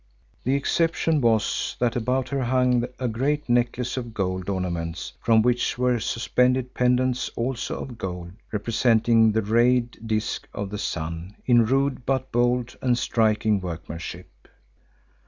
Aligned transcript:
The 0.45 0.55
exception 0.55 1.21
was 1.21 1.75
that 1.79 1.95
about 1.95 2.29
her 2.29 2.45
hung 2.45 2.85
a 2.97 3.07
great 3.07 3.47
necklace 3.47 3.97
of 3.97 4.15
gold 4.15 4.49
ornaments 4.49 5.13
from 5.21 5.43
which 5.43 5.77
were 5.77 5.99
suspended 5.99 6.73
pendants 6.73 7.29
also 7.35 7.77
of 7.81 7.99
gold 7.99 8.31
representing 8.51 9.31
the 9.33 9.43
rayed 9.43 9.99
disc 10.07 10.47
of 10.55 10.71
the 10.71 10.79
sun 10.79 11.35
in 11.45 11.65
rude 11.67 12.03
but 12.03 12.31
bold 12.31 12.75
and 12.81 12.97
striking 12.97 13.59
workmanship. 13.61 14.47